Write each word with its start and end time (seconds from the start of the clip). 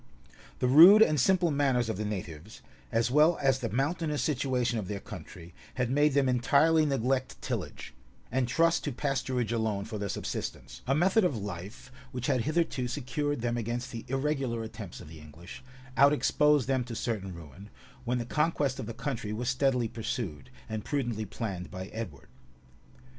The 0.57 0.67
rude 0.67 1.03
and 1.03 1.19
simple 1.19 1.51
manners 1.51 1.87
of 1.87 1.95
the 1.95 2.05
natives, 2.05 2.63
as 2.91 3.11
well 3.11 3.37
as 3.39 3.59
the 3.59 3.69
mountainous 3.69 4.23
situation 4.23 4.79
of 4.79 4.87
their 4.87 4.99
country, 4.99 5.53
had 5.75 5.91
made 5.91 6.15
them 6.15 6.27
entirely 6.27 6.87
neglect 6.87 7.39
tillage, 7.39 7.93
and 8.31 8.47
trust 8.47 8.83
to 8.85 8.91
pasturage 8.91 9.51
alone 9.53 9.85
for 9.85 9.99
their 9.99 10.09
subsistence; 10.09 10.81
a 10.87 10.95
method 10.95 11.23
of 11.23 11.37
life 11.37 11.91
which 12.11 12.25
had 12.25 12.41
hitherto[*] 12.45 12.87
secured 12.89 13.41
them 13.41 13.57
against 13.57 13.91
the 13.91 14.03
irregular 14.07 14.63
attempts 14.63 15.01
of 15.01 15.07
the 15.07 15.19
English, 15.19 15.63
out 15.95 16.13
exposed 16.13 16.67
them 16.67 16.83
to 16.85 16.95
certain 16.95 17.31
ruin, 17.35 17.69
when 18.03 18.17
the 18.17 18.25
conquest 18.25 18.79
of 18.79 18.87
the 18.87 18.95
country 18.95 19.31
was 19.31 19.49
steadily 19.49 19.87
pursued, 19.87 20.49
and 20.67 20.83
prudently 20.83 21.25
planned 21.25 21.69
by 21.69 21.85
Edward. 21.89 22.29